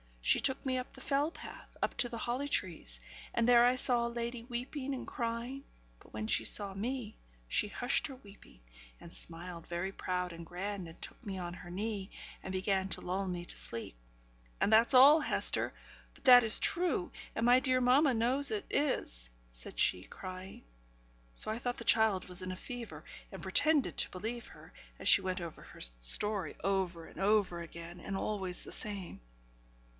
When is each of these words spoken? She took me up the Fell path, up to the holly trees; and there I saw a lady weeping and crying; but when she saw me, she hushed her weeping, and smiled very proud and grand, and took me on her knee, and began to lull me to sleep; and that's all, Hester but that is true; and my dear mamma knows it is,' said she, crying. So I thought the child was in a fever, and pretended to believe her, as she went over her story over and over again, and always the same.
She 0.23 0.39
took 0.39 0.65
me 0.65 0.77
up 0.77 0.93
the 0.93 1.01
Fell 1.01 1.29
path, 1.29 1.77
up 1.83 1.95
to 1.97 2.09
the 2.09 2.17
holly 2.19 2.47
trees; 2.47 3.01
and 3.33 3.47
there 3.47 3.65
I 3.65 3.75
saw 3.75 4.07
a 4.07 4.07
lady 4.07 4.43
weeping 4.43 4.93
and 4.95 5.05
crying; 5.05 5.63
but 5.99 6.13
when 6.13 6.25
she 6.25 6.43
saw 6.45 6.73
me, 6.73 7.17
she 7.47 7.67
hushed 7.67 8.07
her 8.07 8.15
weeping, 8.15 8.61
and 8.99 9.11
smiled 9.13 9.67
very 9.67 9.91
proud 9.91 10.31
and 10.31 10.45
grand, 10.45 10.87
and 10.87 10.99
took 11.01 11.23
me 11.23 11.37
on 11.37 11.53
her 11.53 11.69
knee, 11.69 12.09
and 12.41 12.51
began 12.51 12.87
to 12.89 13.01
lull 13.01 13.27
me 13.27 13.45
to 13.45 13.57
sleep; 13.57 13.95
and 14.59 14.71
that's 14.71 14.93
all, 14.93 15.19
Hester 15.19 15.73
but 16.13 16.23
that 16.23 16.43
is 16.43 16.59
true; 16.59 17.11
and 17.35 17.45
my 17.45 17.59
dear 17.59 17.81
mamma 17.81 18.13
knows 18.13 18.51
it 18.51 18.65
is,' 18.71 19.29
said 19.51 19.77
she, 19.77 20.03
crying. 20.03 20.63
So 21.35 21.51
I 21.51 21.59
thought 21.59 21.77
the 21.77 21.83
child 21.83 22.29
was 22.29 22.41
in 22.41 22.51
a 22.53 22.55
fever, 22.55 23.03
and 23.31 23.41
pretended 23.43 23.97
to 23.97 24.09
believe 24.11 24.47
her, 24.47 24.73
as 24.97 25.07
she 25.07 25.21
went 25.21 25.41
over 25.41 25.61
her 25.61 25.81
story 25.81 26.55
over 26.63 27.05
and 27.05 27.19
over 27.19 27.61
again, 27.61 27.99
and 27.99 28.15
always 28.15 28.63
the 28.63 28.71
same. 28.71 29.19